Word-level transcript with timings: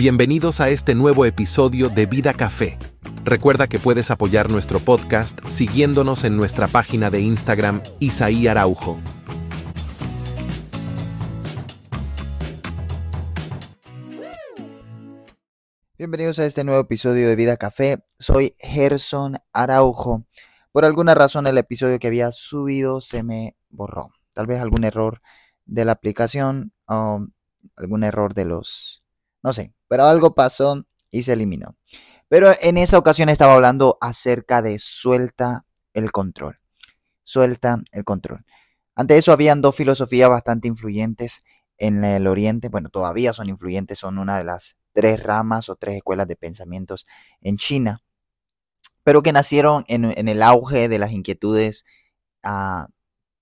Bienvenidos 0.00 0.60
a 0.60 0.68
este 0.68 0.94
nuevo 0.94 1.24
episodio 1.24 1.88
de 1.88 2.06
Vida 2.06 2.32
Café. 2.32 2.78
Recuerda 3.24 3.66
que 3.66 3.80
puedes 3.80 4.12
apoyar 4.12 4.48
nuestro 4.48 4.78
podcast 4.78 5.44
siguiéndonos 5.48 6.22
en 6.22 6.36
nuestra 6.36 6.68
página 6.68 7.10
de 7.10 7.20
Instagram 7.20 7.82
Isaí 7.98 8.46
Araujo. 8.46 8.96
Bienvenidos 15.98 16.38
a 16.38 16.46
este 16.46 16.62
nuevo 16.62 16.82
episodio 16.82 17.28
de 17.28 17.34
Vida 17.34 17.56
Café. 17.56 17.98
Soy 18.20 18.54
Gerson 18.60 19.38
Araujo. 19.52 20.24
Por 20.70 20.84
alguna 20.84 21.16
razón 21.16 21.48
el 21.48 21.58
episodio 21.58 21.98
que 21.98 22.06
había 22.06 22.30
subido 22.30 23.00
se 23.00 23.24
me 23.24 23.56
borró. 23.68 24.12
Tal 24.32 24.46
vez 24.46 24.60
algún 24.60 24.84
error 24.84 25.22
de 25.66 25.84
la 25.84 25.90
aplicación 25.90 26.72
o 26.86 27.26
algún 27.74 28.04
error 28.04 28.34
de 28.34 28.44
los... 28.44 29.04
No 29.48 29.54
sé, 29.54 29.72
pero 29.88 30.04
algo 30.04 30.34
pasó 30.34 30.84
y 31.10 31.22
se 31.22 31.32
eliminó. 31.32 31.74
Pero 32.28 32.50
en 32.60 32.76
esa 32.76 32.98
ocasión 32.98 33.30
estaba 33.30 33.54
hablando 33.54 33.96
acerca 34.02 34.60
de 34.60 34.78
suelta 34.78 35.64
el 35.94 36.12
control. 36.12 36.60
Suelta 37.22 37.78
el 37.92 38.04
control. 38.04 38.44
Ante 38.94 39.16
eso 39.16 39.32
habían 39.32 39.62
dos 39.62 39.74
filosofías 39.74 40.28
bastante 40.28 40.68
influyentes 40.68 41.44
en 41.78 42.04
el 42.04 42.26
Oriente. 42.26 42.68
Bueno, 42.68 42.90
todavía 42.90 43.32
son 43.32 43.48
influyentes, 43.48 44.00
son 44.00 44.18
una 44.18 44.36
de 44.36 44.44
las 44.44 44.76
tres 44.92 45.22
ramas 45.22 45.70
o 45.70 45.76
tres 45.76 45.96
escuelas 45.96 46.28
de 46.28 46.36
pensamientos 46.36 47.06
en 47.40 47.56
China, 47.56 48.02
pero 49.02 49.22
que 49.22 49.32
nacieron 49.32 49.86
en, 49.88 50.04
el 50.28 50.42
auge 50.42 50.90
de 50.90 50.98
las 50.98 51.12
inquietudes 51.12 51.86
ah, 52.44 52.88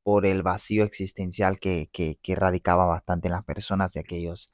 por 0.05 0.25
el 0.25 0.45
vacío 0.45 0.85
existencial 0.85 1.59
que, 1.59 1.89
que, 1.91 2.21
que 2.23 2.37
radicaba 2.37 2.85
bastante 2.87 3.27
en 3.27 3.33
las 3.33 3.43
personas 3.43 3.93
de 3.93 3.99
aquellos 3.99 4.53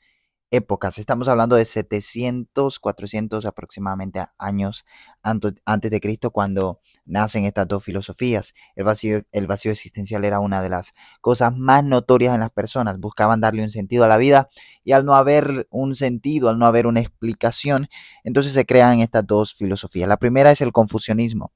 épocas. 0.53 0.99
Estamos 0.99 1.27
hablando 1.29 1.57
de 1.57 1.65
700, 1.65 2.79
400 2.79 3.45
aproximadamente 3.47 4.23
años 4.39 4.85
antes 5.23 5.91
de 5.91 6.01
Cristo 6.01 6.31
cuando 6.31 6.79
nacen 7.05 7.45
estas 7.45 7.67
dos 7.67 7.83
filosofías. 7.83 8.55
El 8.77 8.85
vacío, 8.85 9.23
el 9.33 9.47
vacío 9.47 9.73
existencial 9.73 10.25
era 10.25 10.41
una 10.41 10.63
de 10.63 10.69
las 10.69 10.93
cosas 11.21 11.53
más 11.57 11.85
notorias 11.85 12.35
en 12.35 12.41
las 12.41 12.51
personas. 12.51 13.01
Buscaban 13.01 13.41
darle 13.41 13.63
un 13.63 13.71
sentido 13.71 14.05
a 14.05 14.09
la 14.09 14.19
vida 14.19 14.51
y 14.85 14.93
al 14.93 15.05
no 15.05 15.15
haber 15.15 15.67
un 15.71 15.95
sentido, 15.95 16.51
al 16.51 16.59
no 16.59 16.67
haber 16.67 16.87
una 16.87 17.01
explicación, 17.01 17.89
entonces 18.23 18.53
se 18.53 18.67
crean 18.67 19.01
estas 19.01 19.27
dos 19.27 19.55
filosofías. 19.55 20.09
La 20.09 20.19
primera 20.19 20.51
es 20.51 20.61
el 20.61 20.71
confucianismo. 20.71 21.53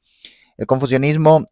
El 0.56 0.66
confucianismo 0.66 1.44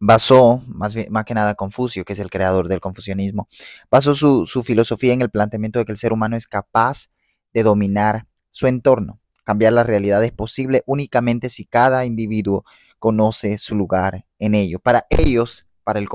basó, 0.00 0.62
más, 0.66 0.96
más 1.10 1.24
que 1.24 1.34
nada 1.34 1.54
Confucio, 1.54 2.04
que 2.04 2.14
es 2.14 2.18
el 2.18 2.30
creador 2.30 2.66
del 2.68 2.80
confucianismo, 2.80 3.48
basó 3.90 4.14
su, 4.14 4.46
su 4.46 4.62
filosofía 4.62 5.12
en 5.12 5.20
el 5.20 5.30
planteamiento 5.30 5.78
de 5.78 5.84
que 5.84 5.92
el 5.92 5.98
ser 5.98 6.12
humano 6.12 6.36
es 6.36 6.48
capaz 6.48 7.10
de 7.52 7.62
dominar 7.62 8.26
su 8.50 8.66
entorno. 8.66 9.20
Cambiar 9.44 9.74
la 9.74 9.84
realidad 9.84 10.24
es 10.24 10.32
posible 10.32 10.82
únicamente 10.86 11.50
si 11.50 11.64
cada 11.66 12.04
individuo 12.04 12.64
conoce 12.98 13.58
su 13.58 13.76
lugar 13.76 14.26
en 14.38 14.54
ello. 14.54 14.78
Para 14.78 15.06
ellos, 15.10 15.68
para, 15.84 16.00
el, 16.00 16.08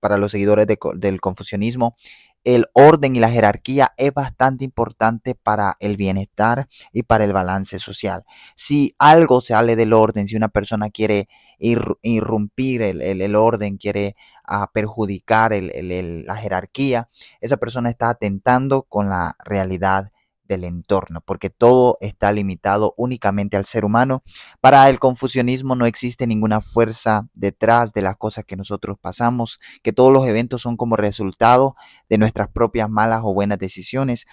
para 0.00 0.18
los 0.18 0.32
seguidores 0.32 0.66
del 0.96 1.20
confucianismo, 1.20 1.96
el 2.44 2.66
orden 2.72 3.16
y 3.16 3.20
la 3.20 3.30
jerarquía 3.30 3.92
es 3.96 4.12
bastante 4.12 4.64
importante 4.64 5.34
para 5.34 5.76
el 5.80 5.96
bienestar 5.96 6.68
y 6.92 7.04
para 7.04 7.24
el 7.24 7.32
balance 7.32 7.78
social. 7.78 8.24
Si 8.56 8.94
algo 8.98 9.40
sale 9.40 9.76
del 9.76 9.92
orden, 9.92 10.26
si 10.26 10.36
una 10.36 10.48
persona 10.48 10.90
quiere 10.90 11.28
irrumpir 11.58 12.82
el, 12.82 13.36
orden, 13.36 13.76
quiere 13.76 14.16
ah, 14.44 14.70
perjudicar 14.72 15.52
la 15.52 16.36
jerarquía, 16.36 17.08
esa 17.40 17.56
persona 17.56 17.90
está 17.90 18.10
atentando 18.10 18.82
con 18.82 19.08
la 19.08 19.36
realidad 19.44 20.10
del 20.52 20.64
entorno, 20.64 21.20
porque 21.20 21.50
todo 21.50 21.98
está 22.00 22.32
limitado 22.32 22.94
únicamente 22.96 23.56
al 23.56 23.64
ser 23.64 23.84
humano. 23.84 24.22
Para 24.60 24.88
el 24.88 24.98
confucianismo 24.98 25.76
no 25.76 25.86
existe 25.86 26.26
ninguna 26.26 26.60
fuerza 26.60 27.28
detrás 27.34 27.92
de 27.92 28.02
las 28.02 28.16
cosas 28.16 28.44
que 28.44 28.56
nosotros 28.56 28.96
pasamos, 29.00 29.60
que 29.82 29.92
todos 29.92 30.12
los 30.12 30.26
eventos 30.26 30.62
son 30.62 30.76
como 30.76 30.96
resultado 30.96 31.74
de 32.08 32.18
nuestras 32.18 32.48
propias 32.48 32.88
malas 32.88 33.20
o 33.24 33.34
buenas 33.34 33.58
decisiones 33.58 34.26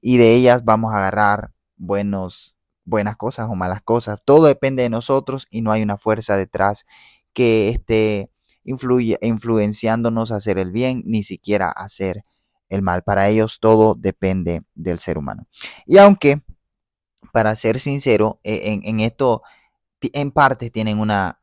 y 0.00 0.18
de 0.18 0.34
ellas 0.34 0.64
vamos 0.64 0.92
a 0.92 0.98
agarrar 0.98 1.52
buenos, 1.76 2.56
buenas 2.84 3.16
cosas 3.16 3.48
o 3.50 3.54
malas 3.54 3.82
cosas. 3.82 4.18
Todo 4.24 4.46
depende 4.46 4.82
de 4.82 4.90
nosotros 4.90 5.46
y 5.50 5.62
no 5.62 5.72
hay 5.72 5.82
una 5.82 5.96
fuerza 5.96 6.36
detrás 6.36 6.86
que 7.32 7.68
esté 7.68 8.30
influenciándonos 8.64 10.32
a 10.32 10.36
hacer 10.36 10.58
el 10.58 10.72
bien, 10.72 11.02
ni 11.06 11.22
siquiera 11.22 11.68
a 11.68 11.84
hacer 11.84 12.24
el 12.68 12.82
mal. 12.82 13.02
Para 13.02 13.28
ellos 13.28 13.58
todo 13.60 13.94
depende 13.94 14.62
del 14.74 14.98
ser 14.98 15.18
humano. 15.18 15.46
Y 15.86 15.98
aunque, 15.98 16.42
para 17.32 17.54
ser 17.56 17.78
sincero, 17.78 18.40
e, 18.42 18.80
en, 18.84 19.00
esto 19.00 19.42
en 20.00 20.30
parte 20.30 20.70
tienen 20.70 20.98
una 20.98 21.38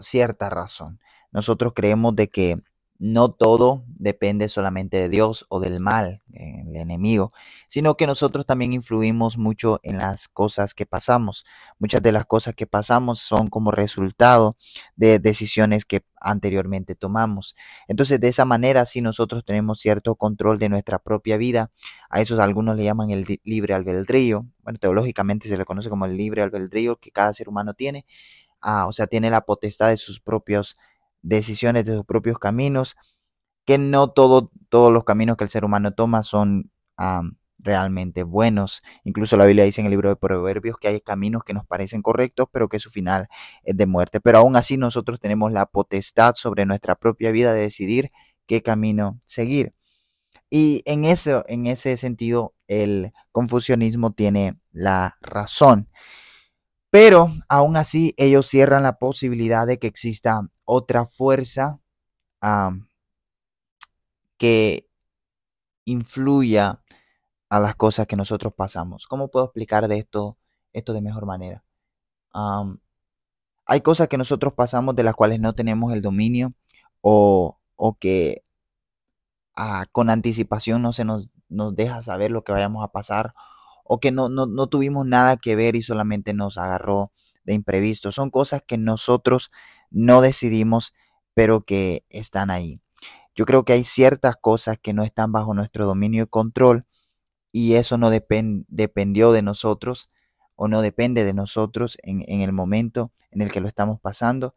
cierta 0.00 0.50
razón. 0.50 1.00
Nosotros 1.32 1.72
creemos 1.74 2.16
de 2.16 2.28
que 2.28 2.56
no 2.98 3.30
todo 3.30 3.84
depende 3.88 4.48
solamente 4.48 4.96
de 4.96 5.08
Dios 5.08 5.46
o 5.48 5.60
del 5.60 5.80
mal, 5.80 6.22
el 6.32 6.76
enemigo, 6.76 7.32
sino 7.68 7.96
que 7.96 8.06
nosotros 8.06 8.46
también 8.46 8.72
influimos 8.72 9.38
mucho 9.38 9.80
en 9.82 9.98
las 9.98 10.28
cosas 10.28 10.74
que 10.74 10.86
pasamos. 10.86 11.44
Muchas 11.78 12.02
de 12.02 12.12
las 12.12 12.26
cosas 12.26 12.54
que 12.54 12.66
pasamos 12.66 13.20
son 13.20 13.48
como 13.48 13.70
resultado 13.70 14.56
de 14.96 15.18
decisiones 15.18 15.84
que 15.84 16.04
anteriormente 16.20 16.94
tomamos. 16.94 17.54
Entonces, 17.88 18.20
de 18.20 18.28
esa 18.28 18.44
manera, 18.44 18.84
si 18.84 19.00
nosotros 19.00 19.44
tenemos 19.44 19.78
cierto 19.80 20.14
control 20.16 20.58
de 20.58 20.68
nuestra 20.68 20.98
propia 20.98 21.36
vida, 21.36 21.70
a 22.10 22.20
esos 22.20 22.38
algunos 22.38 22.76
le 22.76 22.84
llaman 22.84 23.10
el 23.10 23.40
libre 23.44 23.74
albedrío. 23.74 24.46
Bueno, 24.62 24.78
teológicamente 24.78 25.48
se 25.48 25.58
le 25.58 25.64
conoce 25.64 25.88
como 25.88 26.06
el 26.06 26.16
libre 26.16 26.42
albedrío 26.42 26.96
que 26.96 27.10
cada 27.10 27.32
ser 27.32 27.48
humano 27.48 27.74
tiene. 27.74 28.04
Ah, 28.60 28.86
o 28.86 28.92
sea, 28.92 29.06
tiene 29.06 29.30
la 29.30 29.42
potestad 29.42 29.88
de 29.88 29.96
sus 29.96 30.20
propios 30.20 30.76
decisiones, 31.26 31.84
de 31.84 31.94
sus 31.94 32.04
propios 32.04 32.38
caminos, 32.38 32.96
que 33.64 33.78
no 33.78 34.08
todo, 34.10 34.52
todos 34.68 34.92
los 34.92 35.04
caminos 35.04 35.36
que 35.36 35.44
el 35.44 35.50
ser 35.50 35.64
humano 35.64 35.92
toma 35.92 36.22
son 36.22 36.70
realmente 37.58 38.22
buenos. 38.22 38.82
Incluso 39.04 39.36
la 39.36 39.44
Biblia 39.44 39.64
dice 39.64 39.80
en 39.80 39.86
el 39.86 39.90
libro 39.90 40.08
de 40.08 40.16
Proverbios 40.16 40.76
que 40.78 40.88
hay 40.88 41.00
caminos 41.00 41.42
que 41.44 41.52
nos 41.52 41.66
parecen 41.66 42.00
correctos, 42.00 42.46
pero 42.52 42.68
que 42.68 42.78
su 42.78 42.90
final 42.90 43.26
es 43.64 43.76
de 43.76 43.86
muerte. 43.86 44.20
Pero 44.20 44.38
aún 44.38 44.56
así 44.56 44.76
nosotros 44.76 45.20
tenemos 45.20 45.52
la 45.52 45.66
potestad 45.66 46.34
sobre 46.34 46.64
nuestra 46.64 46.94
propia 46.94 47.32
vida 47.32 47.52
de 47.52 47.62
decidir 47.62 48.12
qué 48.46 48.62
camino 48.62 49.18
seguir. 49.26 49.74
Y 50.48 50.82
en 50.86 51.04
ese, 51.04 51.42
en 51.48 51.66
ese 51.66 51.96
sentido, 51.96 52.54
el 52.68 53.12
confucianismo 53.32 54.12
tiene 54.12 54.60
la 54.70 55.16
razón. 55.20 55.88
Pero 56.90 57.32
aún 57.48 57.76
así 57.76 58.14
ellos 58.16 58.46
cierran 58.46 58.84
la 58.84 58.98
posibilidad 58.98 59.66
de 59.66 59.78
que 59.78 59.88
exista 59.88 60.48
otra 60.66 61.06
fuerza 61.06 61.80
que 64.36 64.86
influya 65.86 66.82
a 67.48 67.60
las 67.60 67.74
cosas 67.76 68.06
que 68.06 68.16
nosotros 68.16 68.52
pasamos. 68.54 69.06
¿Cómo 69.06 69.28
puedo 69.28 69.46
explicar 69.46 69.88
de 69.88 69.98
esto, 69.98 70.36
esto 70.74 70.92
de 70.92 71.00
mejor 71.00 71.24
manera? 71.26 71.64
hay 73.64 73.80
cosas 73.80 74.08
que 74.08 74.18
nosotros 74.18 74.52
pasamos 74.52 74.94
de 74.94 75.02
las 75.02 75.14
cuales 75.14 75.40
no 75.40 75.54
tenemos 75.54 75.94
el 75.94 76.02
dominio 76.02 76.52
o, 77.00 77.58
que 77.98 78.44
ah, 79.54 79.86
con 79.90 80.10
anticipación 80.10 80.82
no 80.82 80.92
se 80.92 81.04
nos, 81.06 81.30
nos 81.48 81.74
deja 81.74 82.02
saber 82.02 82.30
lo 82.30 82.44
que 82.44 82.52
vayamos 82.52 82.84
a 82.84 82.92
pasar 82.92 83.34
o 83.84 84.00
que 84.00 84.12
no, 84.12 84.28
no, 84.28 84.66
tuvimos 84.66 85.06
nada 85.06 85.36
que 85.36 85.56
ver 85.56 85.76
y 85.76 85.82
solamente 85.82 86.34
nos 86.34 86.58
agarró 86.58 87.12
de 87.46 87.54
imprevisto. 87.54 88.12
Son 88.12 88.30
cosas 88.30 88.62
que 88.66 88.76
nosotros 88.76 89.50
no 89.90 90.20
decidimos, 90.20 90.92
pero 91.34 91.62
que 91.62 92.04
están 92.10 92.50
ahí. 92.50 92.80
Yo 93.34 93.44
creo 93.46 93.64
que 93.64 93.74
hay 93.74 93.84
ciertas 93.84 94.36
cosas 94.36 94.78
que 94.80 94.92
no 94.92 95.02
están 95.02 95.32
bajo 95.32 95.54
nuestro 95.54 95.86
dominio 95.86 96.24
y 96.24 96.26
control 96.26 96.86
y 97.52 97.74
eso 97.74 97.98
no 97.98 98.10
dependió 98.10 99.32
de 99.32 99.42
nosotros 99.42 100.10
o 100.56 100.68
no 100.68 100.82
depende 100.82 101.24
de 101.24 101.34
nosotros 101.34 101.98
en, 102.02 102.22
en 102.28 102.40
el 102.40 102.52
momento 102.52 103.12
en 103.30 103.42
el 103.42 103.50
que 103.50 103.60
lo 103.60 103.68
estamos 103.68 104.00
pasando 104.00 104.54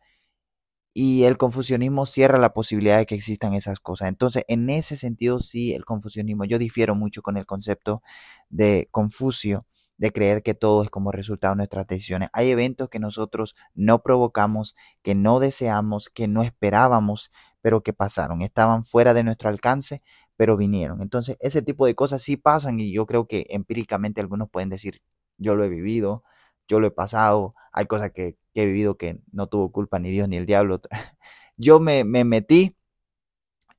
y 0.93 1.23
el 1.23 1.37
confucianismo 1.37 2.05
cierra 2.05 2.37
la 2.37 2.53
posibilidad 2.53 2.97
de 2.97 3.05
que 3.05 3.15
existan 3.15 3.53
esas 3.53 3.79
cosas. 3.79 4.09
Entonces, 4.09 4.43
en 4.47 4.69
ese 4.69 4.97
sentido, 4.97 5.39
sí, 5.39 5.73
el 5.73 5.85
confucianismo, 5.85 6.45
yo 6.45 6.57
difiero 6.57 6.95
mucho 6.95 7.21
con 7.21 7.37
el 7.37 7.45
concepto 7.45 8.01
de 8.49 8.87
Confucio, 8.91 9.65
de 9.99 10.11
creer 10.11 10.41
que 10.41 10.53
todo 10.53 10.81
es 10.81 10.89
como 10.89 11.11
resultado 11.11 11.53
de 11.53 11.57
nuestras 11.57 11.85
decisiones. 11.85 12.29
Hay 12.33 12.49
eventos 12.49 12.89
que 12.89 12.99
nosotros 12.99 13.55
no 13.75 14.01
provocamos, 14.01 14.75
que 15.03 15.13
no 15.13 15.39
deseamos, 15.39 16.09
que 16.09 16.27
no 16.27 16.41
esperábamos, 16.41 17.31
pero 17.61 17.83
que 17.83 17.91
pasaron. 17.91 18.41
Estaban 18.41 18.85
fuera 18.85 19.13
de 19.13 19.23
nuestro 19.25 19.49
alcance, 19.49 20.01
pero 20.37 20.55
vinieron. 20.55 21.01
Entonces, 21.01 21.37
ese 21.41 21.61
tipo 21.61 21.85
de 21.85 21.95
cosas 21.95 22.21
sí 22.21 22.37
pasan 22.37 22.79
y 22.79 22.93
yo 22.93 23.05
creo 23.05 23.27
que 23.27 23.45
empíricamente 23.49 24.21
algunos 24.21 24.49
pueden 24.49 24.69
decir, 24.69 25.01
yo 25.37 25.55
lo 25.55 25.65
he 25.65 25.69
vivido, 25.69 26.23
yo 26.69 26.79
lo 26.79 26.87
he 26.87 26.91
pasado, 26.91 27.53
hay 27.73 27.85
cosas 27.85 28.11
que, 28.11 28.37
he 28.53 28.65
vivido 28.65 28.97
que 28.97 29.21
no 29.31 29.47
tuvo 29.47 29.71
culpa 29.71 29.99
ni 29.99 30.11
Dios 30.11 30.29
ni 30.29 30.37
el 30.37 30.45
diablo. 30.45 30.81
Yo 31.61 31.81
me, 31.81 32.05
me 32.05 32.23
metí 32.23 32.77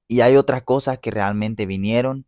y 0.07 0.21
hay 0.21 0.37
otras 0.37 0.63
cosas 0.63 0.99
que 0.99 1.11
realmente 1.11 1.65
vinieron 1.65 2.27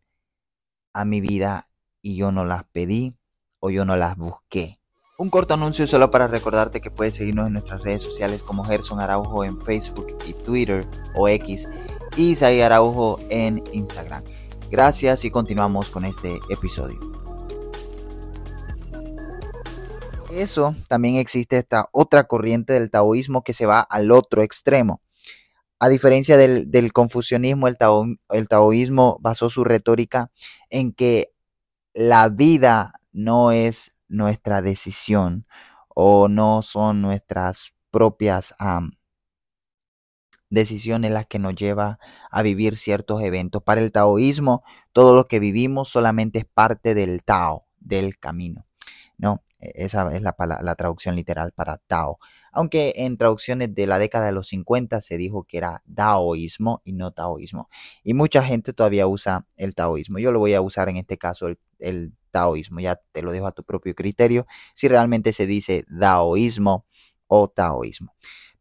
a 0.93 1.05
mi 1.05 1.21
vida 1.21 1.69
y 2.01 2.15
yo 2.17 2.31
no 2.31 2.43
las 2.43 2.63
pedí 2.65 3.15
o 3.63 3.69
yo 3.69 3.85
no 3.85 3.95
las 3.95 4.17
busqué. 4.17 4.77
Un 5.17 5.29
corto 5.29 5.53
anuncio 5.53 5.87
solo 5.87 6.11
para 6.11 6.27
recordarte 6.27 6.81
que 6.81 6.91
puedes 6.91 7.15
seguirnos 7.15 7.47
en 7.47 7.53
nuestras 7.53 7.81
redes 7.81 8.01
sociales 8.01 8.43
como 8.43 8.65
Gerson 8.65 8.99
Araujo 8.99 9.45
en 9.45 9.61
Facebook 9.61 10.17
y 10.27 10.33
Twitter 10.33 10.85
o 11.15 11.29
X 11.29 11.69
y 12.17 12.31
Isaí 12.31 12.59
Araujo 12.59 13.21
en 13.29 13.63
Instagram. 13.71 14.21
Gracias 14.69 15.23
y 15.23 15.31
continuamos 15.31 15.89
con 15.89 16.03
este 16.03 16.39
episodio. 16.49 16.99
Eso 20.29 20.75
también 20.89 21.15
existe 21.15 21.57
esta 21.57 21.87
otra 21.93 22.25
corriente 22.25 22.73
del 22.73 22.91
taoísmo 22.91 23.43
que 23.43 23.53
se 23.53 23.65
va 23.65 23.79
al 23.79 24.11
otro 24.11 24.41
extremo. 24.41 24.99
A 25.79 25.87
diferencia 25.87 26.35
del, 26.35 26.91
confucianismo, 26.91 27.69
el, 27.69 27.77
el 28.29 28.47
taoísmo 28.49 29.19
basó 29.21 29.49
su 29.49 29.63
retórica 29.63 30.31
en 30.69 30.91
que 30.91 31.31
la 31.93 32.27
vida 32.27 32.93
no 33.13 33.51
es 33.51 33.99
nuestra 34.07 34.61
decisión 34.61 35.47
o 35.95 36.27
no 36.27 36.61
son 36.61 37.01
nuestras 37.01 37.73
propias 37.91 38.53
decisiones 40.49 41.11
las 41.11 41.25
que 41.25 41.39
nos 41.39 41.55
lleva 41.55 41.99
a 42.29 42.41
vivir 42.41 42.75
ciertos 42.75 43.23
eventos. 43.23 43.63
Para 43.63 43.81
el 43.81 43.91
taoísmo, 43.91 44.63
todo 44.91 45.15
lo 45.15 45.25
que 45.25 45.39
vivimos 45.39 45.89
solamente 45.89 46.39
es 46.39 46.45
parte 46.45 46.93
del 46.93 47.23
Tao, 47.23 47.67
del 47.79 48.17
camino. 48.19 48.65
¿no? 49.17 49.43
E, 49.59 49.71
esa 49.85 50.13
es 50.13 50.21
la, 50.21 50.35
la, 50.61 50.75
traducción 50.75 51.15
literal 51.15 51.51
para 51.53 51.77
Tao. 51.77 52.19
Aunque 52.51 52.93
en 52.97 53.17
traducciones 53.17 53.73
de 53.73 53.87
la 53.87 53.99
década 53.99 54.27
de 54.27 54.31
los 54.31 54.47
50 54.49 55.01
se 55.01 55.17
dijo 55.17 55.43
que 55.43 55.57
era 55.57 55.81
Daoísmo 55.85 56.81
y 56.83 56.93
no 56.93 57.11
Taoísmo. 57.11 57.69
Y 58.03 58.13
mucha 58.13 58.43
gente 58.43 58.73
todavía 58.73 59.07
usa 59.07 59.47
el 59.57 59.73
Taoísmo. 59.73 60.19
Yo 60.19 60.31
lo 60.31 60.39
voy 60.39 60.53
a 60.53 60.61
usar 60.61 60.89
en 60.89 60.97
este 60.97 61.17
caso 61.17 61.47
el, 61.47 61.59
el 61.79 62.13
taoísmo. 62.33 62.81
Ya 62.81 62.95
te 63.13 63.21
lo 63.21 63.31
dejo 63.31 63.47
a 63.47 63.51
tu 63.53 63.63
propio 63.63 63.95
criterio 63.95 64.45
si 64.73 64.87
realmente 64.89 65.31
se 65.31 65.45
dice 65.45 65.85
daoísmo 65.87 66.85
o 67.27 67.47
taoísmo. 67.47 68.13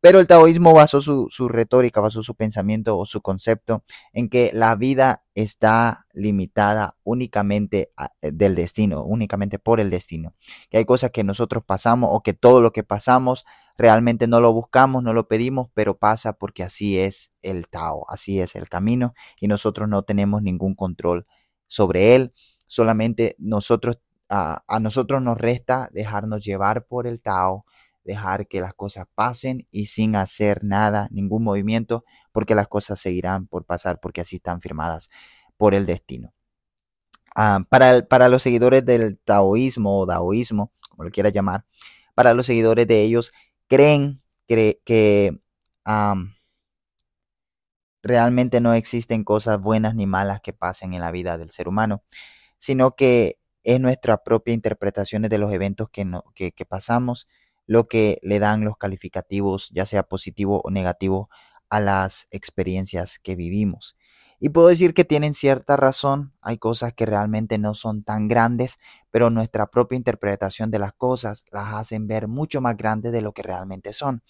Pero 0.03 0.19
el 0.19 0.27
taoísmo 0.27 0.75
basó 0.75 1.01
su, 1.01 1.29
retórica, 1.49 2.01
basó 2.01 2.25
su 2.25 2.35
pensamiento 2.35 2.99
o 2.99 3.07
su 3.07 3.23
concepto 3.23 3.85
en 4.13 4.29
que 4.29 4.51
la 4.53 4.75
vida 4.75 5.25
está 5.37 6.07
limitada 6.13 6.97
únicamente 7.05 7.93
del 8.21 8.57
destino, 8.57 9.05
únicamente 9.05 9.61
por 9.61 9.79
el 9.79 9.91
destino. 9.91 10.35
Que 10.71 10.79
hay 10.79 10.85
cosas 10.85 11.11
que 11.11 11.23
nosotros 11.23 11.63
pasamos 11.65 12.11
o 12.13 12.21
que 12.21 12.33
todo 12.33 12.61
lo 12.61 12.73
que 12.73 12.83
pasamos 12.83 13.45
realmente 13.79 14.27
no 14.27 14.41
lo 14.41 14.53
buscamos, 14.53 15.05
no 15.05 15.13
lo 15.13 15.29
pedimos, 15.29 15.69
pero 15.73 15.97
pasa 15.97 16.33
porque 16.33 16.65
así 16.65 16.99
es 16.99 17.33
el 17.41 17.69
Tao, 17.69 18.05
así 18.09 18.41
es 18.41 18.57
el 18.57 18.69
camino 18.69 19.15
y 19.39 19.47
nosotros 19.47 19.89
no 19.89 20.03
tenemos 20.03 20.43
ningún 20.43 20.75
control 20.75 21.29
sobre 21.69 22.17
él 22.17 22.35
solamente 22.73 23.37
nosotros, 23.39 23.99
a, 24.31 24.65
nosotros 24.81 25.21
nos 25.21 25.37
resta 25.37 25.91
dejarnos 25.93 26.43
llevar 26.43 26.87
por 26.87 27.07
el 27.07 27.21
Tao, 27.21 27.67
dejar 28.03 28.49
que 28.49 28.63
las 28.63 28.73
cosas 28.73 29.05
pasen 29.15 29.69
y 29.71 29.87
sin 29.87 30.17
hacer 30.17 30.65
nada, 30.65 31.07
ningún 31.11 31.45
movimiento, 31.45 32.03
porque 32.33 32.55
las 32.55 32.69
cosas 32.69 32.99
seguirán 32.99 33.47
por 33.47 33.67
pasar, 33.67 34.01
porque 34.01 34.23
así 34.23 34.37
están 34.37 34.63
firmadas 34.63 35.11
por 35.59 35.75
el 35.75 35.85
destino. 35.85 36.33
Ah, 37.37 37.61
para, 37.69 38.01
para, 38.09 38.31
los 38.31 38.43
seguidores 38.43 38.87
del 38.87 39.19
taoísmo 39.19 40.01
o 40.01 40.07
daoísmo, 40.07 40.73
como 40.89 41.05
lo 41.05 41.11
quieras 41.11 41.35
llamar, 41.35 41.67
para 42.15 42.33
los 42.33 42.47
seguidores 42.47 42.87
de 42.87 43.03
ellos, 43.03 43.33
creen 43.69 44.23
que 44.47 44.81
realmente 48.03 48.63
no 48.63 48.73
existen 48.73 49.25
cosas 49.25 49.61
buenas 49.61 49.95
ni 49.95 50.07
malas 50.07 50.41
que 50.41 50.55
pasen 50.55 50.95
en 50.95 51.03
la 51.03 51.11
vida 51.11 51.37
del 51.37 51.51
ser 51.51 51.69
humano, 51.69 52.03
sino 52.63 52.95
que 52.95 53.41
es 53.65 53.81
nuestra 53.81 54.23
propia 54.23 54.55
interpretación 54.55 55.23
de 55.23 55.37
los 55.37 55.53
eventos 55.53 55.91
que, 55.91 56.07
que, 56.37 56.65
pasamos 56.65 57.27
lo 57.67 57.89
que 57.89 58.21
le 58.23 58.39
dan 58.39 58.65
los 58.65 58.77
calificativos, 58.77 59.71
ya 59.75 59.85
sea 59.85 60.05
positivo 60.05 60.61
o 60.63 60.71
negativo, 60.71 61.29
a 61.71 61.81
las 61.81 62.29
experiencias 62.31 63.19
que 63.19 63.35
vivimos. 63.35 63.97
Y 64.39 64.51
puedo 64.51 64.69
decir 64.69 64.95
que 64.95 65.05
tienen 65.05 65.35
cierta 65.35 65.77
razón, 65.77 66.35
hay 66.41 66.57
cosas 66.57 66.93
que 66.93 67.05
realmente 67.05 67.59
no 67.59 67.75
son 67.75 68.05
tan 68.05 68.29
grandes, 68.29 68.79
pero 69.11 69.29
nuestra 69.29 69.67
propia 69.67 69.97
interpretación 69.97 70.71
de 70.71 70.79
las 70.79 70.93
cosas 70.93 71.45
las 71.51 71.75
hacen 71.75 72.07
ver 72.07 72.29
mucho 72.29 72.61
más 72.61 72.77
grandes 72.77 73.11
de 73.11 73.23
lo 73.23 73.33
que 73.33 73.43
realmente 73.43 73.93
son. 73.93 74.23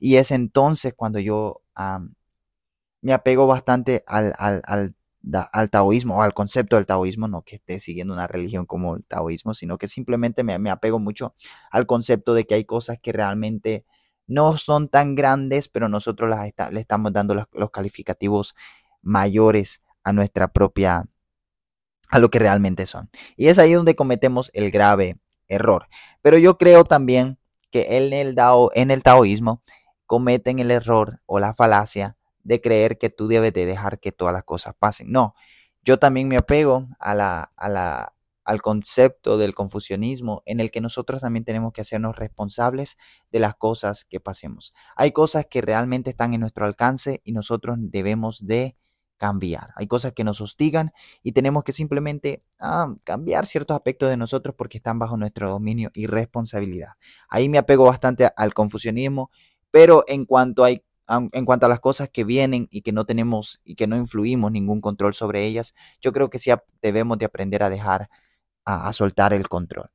Y 0.00 0.16
es 0.16 0.32
entonces 0.32 0.94
cuando 0.96 1.20
yo 1.20 1.62
me 3.02 3.12
apego 3.12 3.46
bastante 3.46 4.02
al, 4.08 4.34
al, 4.36 4.62
al 4.64 4.96
taoísmo 5.70 6.16
o 6.16 6.22
al 6.22 6.34
concepto 6.34 6.76
del 6.76 6.86
taoísmo, 6.86 7.28
no 7.28 7.42
que 7.42 7.56
esté 7.56 7.78
siguiendo 7.80 8.14
una 8.14 8.26
religión 8.26 8.66
como 8.66 8.96
el 8.96 9.04
taoísmo, 9.06 9.54
sino 9.54 9.78
que 9.78 9.88
simplemente 9.88 10.44
me, 10.44 10.70
apego 10.70 10.98
mucho 10.98 11.34
al 11.70 11.86
concepto 11.86 12.34
de 12.34 12.46
que 12.46 12.54
hay 12.54 12.64
cosas 12.64 12.98
que 13.00 13.12
realmente 13.12 13.84
no 14.26 14.56
son 14.56 14.88
tan 14.88 15.14
grandes, 15.14 15.68
pero 15.68 15.88
nosotros 15.88 16.28
las 16.28 16.72
le 16.72 16.80
estamos 16.80 17.12
dando 17.12 17.34
los, 17.34 17.46
los, 17.52 17.70
calificativos 17.70 18.54
mayores 19.00 19.82
a 20.04 20.12
nuestra 20.12 20.52
propia, 20.52 21.04
a 22.10 22.18
lo 22.18 22.30
que 22.30 22.38
realmente 22.38 22.86
son. 22.86 23.10
Y 23.36 23.48
es 23.48 23.58
ahí 23.58 23.72
donde 23.72 23.96
cometemos 23.96 24.50
el 24.54 24.70
grave 24.70 25.18
error. 25.48 25.88
Pero 26.22 26.38
yo 26.38 26.58
creo 26.58 26.84
también 26.84 27.38
que 27.70 27.96
en 27.96 28.12
el, 28.12 28.34
Dao, 28.34 28.70
en 28.74 28.90
el 28.90 29.02
taoísmo 29.02 29.62
cometen 30.06 30.58
el 30.58 30.70
error 30.70 31.20
o 31.26 31.38
la 31.38 31.54
falacia 31.54 32.17
de 32.48 32.60
creer 32.60 32.98
que 32.98 33.10
tú 33.10 33.28
debes 33.28 33.52
de 33.52 33.66
dejar 33.66 34.00
que 34.00 34.10
todas 34.10 34.32
las 34.32 34.42
cosas 34.42 34.74
pasen. 34.78 35.12
No, 35.12 35.34
yo 35.82 35.98
también 35.98 36.28
me 36.28 36.36
apego 36.36 36.88
a 36.98 37.14
la, 37.14 37.52
a 37.56 37.68
la, 37.68 38.14
al 38.44 38.62
concepto 38.62 39.36
del 39.36 39.54
confucianismo 39.54 40.42
en 40.46 40.60
el 40.60 40.70
que 40.70 40.80
nosotros 40.80 41.20
también 41.20 41.44
tenemos 41.44 41.72
que 41.72 41.82
hacernos 41.82 42.16
responsables 42.16 42.96
de 43.30 43.40
las 43.40 43.54
cosas 43.54 44.04
que 44.04 44.18
pasemos. 44.18 44.72
Hay 44.96 45.12
cosas 45.12 45.46
que 45.48 45.60
realmente 45.60 46.10
están 46.10 46.32
en 46.32 46.40
nuestro 46.40 46.64
alcance 46.64 47.20
y 47.24 47.32
nosotros 47.32 47.76
debemos 47.78 48.46
de 48.46 48.76
cambiar. 49.18 49.70
Hay 49.76 49.86
cosas 49.86 50.12
que 50.12 50.24
nos 50.24 50.40
hostigan 50.40 50.92
y 51.22 51.32
tenemos 51.32 51.64
que 51.64 51.74
simplemente 51.74 52.42
ah, 52.58 52.94
cambiar 53.04 53.44
ciertos 53.44 53.76
aspectos 53.76 54.08
de 54.08 54.16
nosotros 54.16 54.54
porque 54.56 54.78
están 54.78 54.98
bajo 54.98 55.18
nuestro 55.18 55.50
dominio 55.50 55.90
y 55.92 56.06
responsabilidad. 56.06 56.92
Ahí 57.28 57.50
me 57.50 57.58
apego 57.58 57.84
bastante 57.84 58.30
al 58.34 58.54
confucianismo, 58.54 59.30
pero 59.70 60.04
en 60.06 60.24
cuanto 60.24 60.64
hay 60.64 60.82
en 61.08 61.44
cuanto 61.46 61.66
a 61.66 61.68
las 61.68 61.80
cosas 61.80 62.10
que 62.10 62.24
vienen 62.24 62.68
y 62.70 62.82
que 62.82 62.92
no 62.92 63.06
tenemos 63.06 63.60
y 63.64 63.74
que 63.76 63.86
no 63.86 63.96
influimos 63.96 64.52
ningún 64.52 64.80
control 64.80 65.14
sobre 65.14 65.44
ellas, 65.44 65.74
yo 66.00 66.12
creo 66.12 66.30
que 66.30 66.38
sí 66.38 66.50
debemos 66.82 67.18
de 67.18 67.26
aprender 67.26 67.62
a 67.62 67.70
dejar, 67.70 68.10
a, 68.64 68.92
soltar 68.92 69.32
el 69.32 69.48
control. 69.48 69.90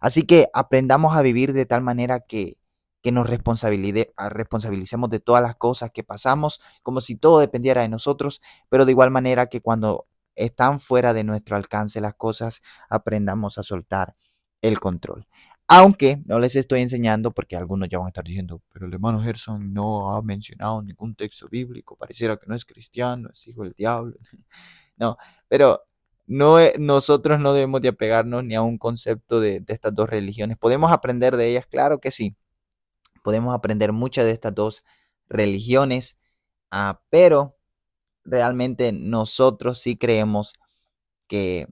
Así 0.00 0.24
que 0.24 0.48
aprendamos 0.52 1.16
a 1.16 1.22
vivir 1.22 1.52
de 1.52 1.66
tal 1.66 1.82
manera 1.82 2.20
que, 2.20 2.58
que 3.02 3.12
nos 3.12 3.28
responsabilicemos 3.28 5.10
de 5.10 5.20
todas 5.20 5.42
las 5.42 5.56
cosas 5.56 5.90
que 5.90 6.04
pasamos, 6.04 6.60
como 6.82 7.00
si 7.00 7.16
todo 7.16 7.40
dependiera 7.40 7.82
de 7.82 7.88
nosotros, 7.88 8.42
pero 8.68 8.84
de 8.84 8.92
igual 8.92 9.10
manera 9.10 9.46
que 9.46 9.60
cuando 9.60 10.06
están 10.36 10.80
fuera 10.80 11.12
de 11.14 11.24
nuestro 11.24 11.56
alcance 11.56 12.00
las 12.00 12.14
cosas, 12.14 12.62
aprendamos 12.88 13.58
a 13.58 13.62
soltar 13.62 14.16
el 14.62 14.80
control. 14.80 15.26
Aunque 15.70 16.22
no 16.24 16.38
les 16.38 16.56
estoy 16.56 16.80
enseñando, 16.80 17.32
porque 17.32 17.54
algunos 17.54 17.90
ya 17.90 17.98
van 17.98 18.06
a 18.06 18.08
estar 18.08 18.24
diciendo, 18.24 18.62
pero 18.72 18.86
el 18.86 18.94
hermano 18.94 19.20
Gerson 19.22 19.74
no 19.74 20.16
ha 20.16 20.22
mencionado 20.22 20.82
ningún 20.82 21.14
texto 21.14 21.46
bíblico, 21.48 21.94
pareciera 21.96 22.38
que 22.38 22.46
no 22.46 22.54
es 22.54 22.64
cristiano, 22.64 23.28
es 23.32 23.46
hijo 23.46 23.64
del 23.64 23.74
diablo. 23.74 24.16
No, 25.00 25.16
pero 25.46 25.84
no, 26.26 26.56
nosotros 26.78 27.38
no 27.40 27.52
debemos 27.52 27.80
de 27.82 27.88
apegarnos 27.88 28.42
ni 28.44 28.56
a 28.56 28.62
un 28.62 28.78
concepto 28.78 29.40
de, 29.40 29.62
estas 29.68 29.94
dos 29.94 30.10
religiones. 30.10 30.58
¿Podemos 30.58 30.90
aprender 30.90 31.36
de 31.36 31.50
ellas? 31.50 31.66
Claro 31.68 32.00
que 32.00 32.10
sí. 32.10 32.36
Podemos 33.22 33.54
aprender 33.54 33.92
muchas 33.92 34.24
de 34.26 34.32
estas 34.32 34.54
dos 34.54 34.84
religiones, 35.28 36.18
ah, 36.72 37.00
pero 37.10 37.56
realmente 38.24 38.92
nosotros 38.92 39.80
sí 39.80 39.96
creemos 39.96 40.54
que 41.28 41.68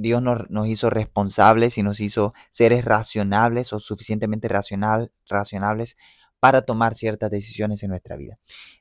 Dios 0.00 0.22
nos, 0.22 0.68
hizo 0.68 0.90
responsables 0.90 1.76
y 1.76 1.82
nos 1.82 1.98
hizo 1.98 2.32
seres 2.50 2.84
racionables 2.84 3.72
o 3.72 3.80
suficientemente 3.80 4.46
racional, 4.46 5.10
racionables 5.28 5.96
para 6.38 6.62
tomar 6.62 6.94
ciertas 6.94 7.32
decisiones 7.32 7.82
en 7.82 7.90
nuestra 7.90 8.16
vida. 8.16 8.38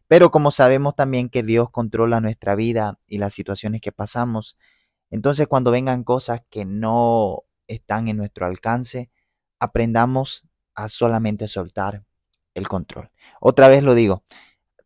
Pero 0.07 0.29
como 0.29 0.51
sabemos 0.51 0.95
también 0.95 1.29
que 1.29 1.41
Dios 1.41 1.71
controla 1.71 2.21
nuestra 2.21 2.55
vida 2.55 2.99
y 3.07 3.17
las 3.17 3.33
situaciones 3.33 3.81
que 3.81 3.91
pasamos, 3.91 4.59
entonces 5.09 5.47
cuando 5.47 5.71
vengan 5.71 6.03
cosas 6.03 6.41
que 6.51 6.65
no 6.65 7.45
están 7.67 8.09
en 8.09 8.17
nuestro 8.17 8.45
alcance, 8.45 9.09
aprendamos 9.59 10.47
a 10.75 10.87
solamente 10.87 11.47
soltar 11.47 12.05
el 12.53 12.67
control. 12.67 13.09
Otra 13.41 13.69
vez 13.69 13.81
lo 13.81 13.95
digo, 13.95 14.23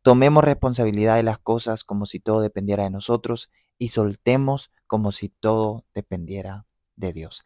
tomemos 0.01 0.45
responsabilidad 0.45 1.17
de 1.17 1.23
las 1.23 1.39
cosas 1.39 1.83
como 1.83 2.05
si 2.05 2.21
todo 2.21 2.39
dependiera 2.39 2.83
de 2.83 2.89
nosotros 2.89 3.51
y 3.77 3.89
soltemos 3.89 4.71
como 4.91 5.13
si 5.13 5.29
todo 5.29 5.85
dependiera 5.95 6.65
de 6.97 7.13
Dios. 7.13 7.45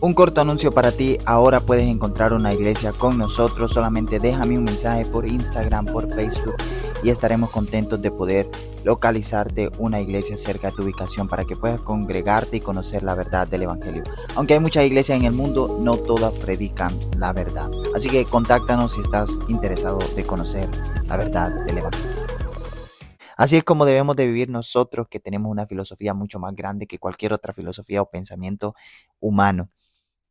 Un 0.00 0.12
corto 0.12 0.40
anuncio 0.40 0.72
para 0.72 0.90
ti, 0.90 1.18
ahora 1.24 1.60
puedes 1.60 1.86
encontrar 1.86 2.32
una 2.32 2.52
iglesia 2.52 2.92
con 2.92 3.16
nosotros, 3.16 3.70
solamente 3.70 4.18
déjame 4.18 4.58
un 4.58 4.64
mensaje 4.64 5.04
por 5.04 5.24
Instagram, 5.24 5.86
por 5.86 6.12
Facebook 6.12 6.56
y 7.04 7.10
estaremos 7.10 7.50
contentos 7.50 8.02
de 8.02 8.10
poder 8.10 8.50
localizarte 8.82 9.70
una 9.78 10.00
iglesia 10.00 10.36
cerca 10.36 10.70
de 10.70 10.76
tu 10.76 10.82
ubicación 10.82 11.28
para 11.28 11.44
que 11.44 11.54
puedas 11.54 11.78
congregarte 11.78 12.56
y 12.56 12.60
conocer 12.60 13.04
la 13.04 13.14
verdad 13.14 13.46
del 13.46 13.62
Evangelio. 13.62 14.02
Aunque 14.34 14.54
hay 14.54 14.60
muchas 14.60 14.84
iglesias 14.84 15.16
en 15.16 15.26
el 15.26 15.32
mundo, 15.32 15.78
no 15.80 15.96
todas 15.96 16.32
predican 16.32 16.92
la 17.18 17.32
verdad. 17.32 17.70
Así 17.94 18.10
que 18.10 18.24
contáctanos 18.24 18.94
si 18.94 19.00
estás 19.00 19.38
interesado 19.46 20.00
de 20.16 20.24
conocer 20.24 20.68
la 21.06 21.16
verdad 21.16 21.52
del 21.66 21.78
Evangelio. 21.78 22.19
Así 23.40 23.56
es 23.56 23.64
como 23.64 23.86
debemos 23.86 24.16
de 24.16 24.26
vivir 24.26 24.50
nosotros 24.50 25.06
que 25.08 25.18
tenemos 25.18 25.50
una 25.50 25.66
filosofía 25.66 26.12
mucho 26.12 26.38
más 26.38 26.54
grande 26.54 26.86
que 26.86 26.98
cualquier 26.98 27.32
otra 27.32 27.54
filosofía 27.54 28.02
o 28.02 28.10
pensamiento 28.10 28.74
humano. 29.18 29.70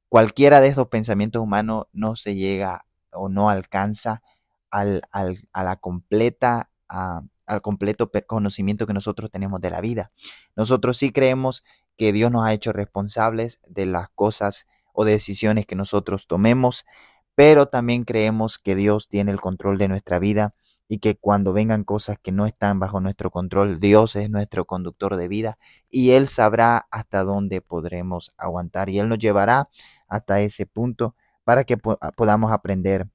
Cualquiera 0.10 0.62
de 0.62 0.68
esos 0.68 0.90
pensamientos 0.90 1.42
humanos 1.42 1.86
no 1.92 2.16
se 2.16 2.36
llega 2.36 2.86
o 3.12 3.28
no 3.28 3.50
alcanza 3.50 4.22
al, 4.70 5.02
a 5.12 5.64
la 5.64 5.78
completa, 5.78 6.70
al 6.88 7.62
completo 7.64 8.12
conocimiento 8.28 8.86
que 8.86 8.94
nosotros 8.94 9.32
tenemos 9.32 9.60
de 9.60 9.72
la 9.72 9.82
vida. 9.82 10.12
Nosotros 10.56 10.96
sí 10.96 11.12
creemos 11.12 11.64
que 11.98 12.14
Dios 12.14 12.30
nos 12.30 12.46
ha 12.46 12.54
hecho 12.54 12.74
responsables 12.74 13.60
de 13.66 13.88
las 13.88 14.10
cosas 14.10 14.68
o 14.94 15.04
decisiones 15.04 15.66
que 15.66 15.76
nosotros 15.76 16.28
tomemos, 16.28 16.86
pero 17.34 17.66
también 17.66 18.04
creemos 18.04 18.60
que 18.60 18.76
Dios 18.76 19.08
tiene 19.10 19.32
el 19.32 19.42
control 19.42 19.80
de 19.80 19.88
nuestra 19.88 20.20
vida 20.20 20.54
y 20.92 20.98
que 20.98 21.16
cuando 21.16 21.54
vengan 21.54 21.84
cosas 21.84 22.18
que 22.22 22.32
no 22.32 22.48
están 22.48 22.80
bajo 22.80 23.00
nuestro 23.00 23.30
control, 23.30 23.80
Dios 23.80 24.16
es 24.16 24.30
nuestro 24.32 24.66
conductor 24.66 25.16
de 25.16 25.28
vida 25.28 25.60
y 25.90 26.12
Él 26.12 26.28
sabrá 26.28 26.88
hasta 26.90 27.24
dónde 27.24 27.62
podremos 27.62 28.34
aguantar 28.38 28.90
y 28.90 28.98
Él 28.98 29.08
nos 29.08 29.20
llevará 29.20 29.70
hasta 30.08 30.42
ese 30.42 30.66
punto 30.66 31.16
para 31.44 31.64
que 31.64 31.78
ah, 32.02 32.12
podamos 32.18 32.52
aprender 32.52 33.08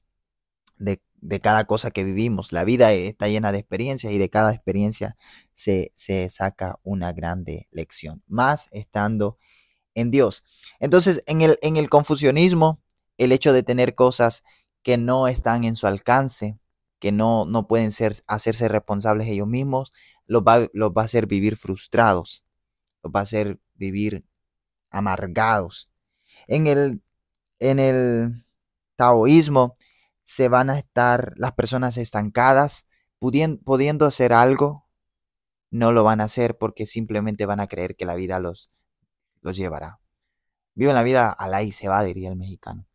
de, 0.78 1.00
cada 1.40 1.64
cosa 1.64 1.90
que 1.90 2.04
vivimos. 2.04 2.52
La 2.52 2.64
vida 2.64 2.92
está 2.92 3.28
llena 3.28 3.50
de 3.50 3.58
experiencias 3.58 4.12
y 4.12 4.18
de 4.18 4.30
cada 4.30 4.52
experiencia 4.52 5.16
se, 5.52 5.90
saca 6.30 6.78
una 6.84 7.12
grande 7.12 7.66
lección, 7.72 8.22
más 8.28 8.68
estando 8.72 9.36
en 9.94 10.10
Dios. 10.12 10.44
Entonces, 10.78 11.24
en 11.26 11.42
el, 11.42 11.58
en 11.62 11.76
el 11.76 11.90
confusionismo, 11.90 12.80
el 13.18 13.32
hecho 13.32 13.52
de 13.52 13.62
tener 13.62 13.94
cosas 13.94 14.44
que 14.82 14.98
no 14.98 15.28
están 15.28 15.64
en 15.64 15.76
su 15.76 15.86
alcance, 15.86 16.58
que 17.04 17.12
no, 17.12 17.44
no 17.44 17.68
pueden 17.68 17.92
ser, 17.92 18.16
hacerse 18.28 18.66
responsables 18.66 19.26
ellos 19.26 19.46
mismos, 19.46 19.92
los 20.24 20.40
va, 20.40 20.70
los 20.72 20.88
va 20.92 21.02
a 21.02 21.04
hacer 21.04 21.26
vivir 21.26 21.58
frustrados, 21.58 22.42
los 23.02 23.12
va 23.14 23.20
a 23.20 23.24
hacer 23.24 23.60
vivir 23.74 24.24
amargados. 24.88 25.90
En 26.46 26.66
el, 26.66 27.02
en 27.58 27.78
el 27.78 28.46
taoísmo 28.96 29.74
se 30.24 30.48
van 30.48 30.70
a 30.70 30.78
estar 30.78 31.34
las 31.36 31.52
personas 31.52 31.98
estancadas, 31.98 32.86
pudiendo, 33.18 33.62
pudiendo 33.62 34.06
hacer 34.06 34.32
algo, 34.32 34.88
no 35.70 35.92
lo 35.92 36.04
van 36.04 36.22
a 36.22 36.24
hacer 36.24 36.56
porque 36.56 36.86
simplemente 36.86 37.44
van 37.44 37.60
a 37.60 37.66
creer 37.66 37.96
que 37.96 38.06
la 38.06 38.14
vida 38.14 38.38
los, 38.38 38.70
los 39.42 39.58
llevará. 39.58 40.00
Viven 40.72 40.94
la 40.94 41.02
vida 41.02 41.30
a 41.30 41.48
la 41.48 41.62
y 41.62 41.70
se 41.70 41.86
va, 41.86 42.02
diría 42.02 42.30
el 42.30 42.36
mexicano. 42.36 42.86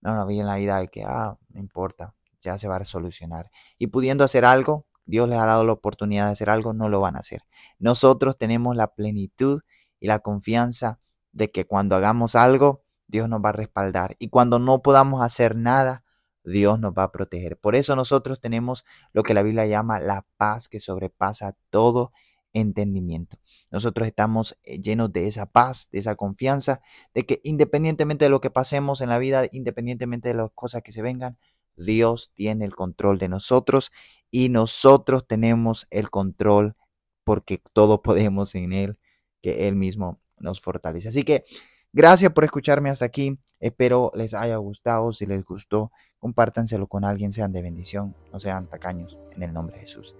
No, 0.00 0.14
no, 0.14 0.26
viven 0.26 0.46
la 0.46 0.56
vida 0.56 0.78
de 0.78 0.88
que, 0.88 1.04
ah, 1.04 1.36
no 1.50 1.60
importa, 1.60 2.14
ya 2.40 2.58
se 2.58 2.68
va 2.68 2.76
a 2.76 2.84
solucionar. 2.84 3.50
Y 3.78 3.88
pudiendo 3.88 4.24
hacer 4.24 4.44
algo, 4.44 4.86
Dios 5.06 5.28
les 5.28 5.38
ha 5.38 5.46
dado 5.46 5.64
la 5.64 5.72
oportunidad 5.72 6.26
de 6.26 6.32
hacer 6.32 6.50
algo, 6.50 6.72
no 6.72 6.88
lo 6.88 7.00
van 7.00 7.16
a 7.16 7.20
hacer. 7.20 7.42
Nosotros 7.78 8.38
tenemos 8.38 8.76
la 8.76 8.94
plenitud 8.94 9.62
y 9.98 10.06
la 10.06 10.20
confianza 10.20 11.00
de 11.32 11.50
que 11.50 11.66
cuando 11.66 11.96
hagamos 11.96 12.34
algo, 12.34 12.84
Dios 13.08 13.28
nos 13.28 13.40
va 13.40 13.50
a 13.50 13.52
respaldar. 13.52 14.16
Y 14.18 14.28
cuando 14.28 14.58
no 14.58 14.82
podamos 14.82 15.22
hacer 15.22 15.56
nada, 15.56 16.04
Dios 16.44 16.78
nos 16.80 16.92
va 16.92 17.04
a 17.04 17.12
proteger. 17.12 17.58
Por 17.58 17.74
eso 17.74 17.96
nosotros 17.96 18.40
tenemos 18.40 18.84
lo 19.12 19.22
que 19.22 19.34
la 19.34 19.42
Biblia 19.42 19.66
llama 19.66 20.00
la 20.00 20.26
paz 20.36 20.68
que 20.68 20.80
sobrepasa 20.80 21.56
todo 21.70 22.12
entendimiento. 22.52 23.38
Nosotros 23.70 24.06
estamos 24.06 24.58
eh, 24.62 24.80
llenos 24.80 25.12
de 25.12 25.28
esa 25.28 25.46
paz, 25.46 25.88
de 25.92 26.00
esa 26.00 26.16
confianza, 26.16 26.80
de 27.14 27.24
que 27.26 27.40
independientemente 27.44 28.24
de 28.24 28.30
lo 28.30 28.40
que 28.40 28.50
pasemos 28.50 29.00
en 29.00 29.08
la 29.08 29.18
vida, 29.18 29.44
independientemente 29.52 30.30
de 30.30 30.34
las 30.34 30.50
cosas 30.54 30.82
que 30.82 30.92
se 30.92 31.02
vengan, 31.02 31.38
Dios 31.76 32.32
tiene 32.34 32.64
el 32.64 32.74
control 32.74 33.18
de 33.18 33.28
nosotros 33.28 33.90
y 34.30 34.48
nosotros 34.48 35.26
tenemos 35.26 35.86
el 35.90 36.10
control 36.10 36.76
porque 37.24 37.62
todo 37.72 38.02
podemos 38.02 38.54
en 38.54 38.72
Él, 38.72 38.98
que 39.42 39.68
Él 39.68 39.76
mismo 39.76 40.20
nos 40.38 40.60
fortalece. 40.60 41.08
Así 41.08 41.22
que 41.22 41.44
gracias 41.92 42.32
por 42.32 42.44
escucharme 42.44 42.90
hasta 42.90 43.04
aquí. 43.04 43.38
Espero 43.58 44.10
les 44.14 44.34
haya 44.34 44.56
gustado. 44.56 45.12
Si 45.12 45.26
les 45.26 45.44
gustó, 45.44 45.92
compártanselo 46.18 46.86
con 46.86 47.04
alguien, 47.04 47.32
sean 47.32 47.52
de 47.52 47.62
bendición, 47.62 48.14
no 48.32 48.40
sean 48.40 48.68
tacaños, 48.68 49.18
en 49.34 49.42
el 49.42 49.52
nombre 49.52 49.76
de 49.76 49.80
Jesús. 49.80 50.16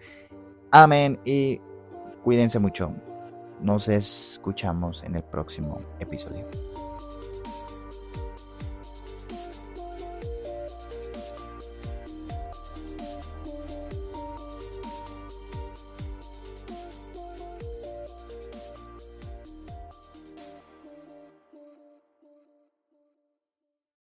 Amén 0.71 1.19
y 1.25 1.61
cuídense 2.23 2.59
mucho. 2.59 2.95
Nos 3.61 3.89
escuchamos 3.89 5.03
en 5.05 5.17
el 5.17 5.25
próximo 5.25 5.81
episodio. 5.99 6.47